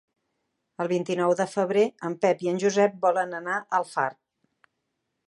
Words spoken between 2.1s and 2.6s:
Pep i en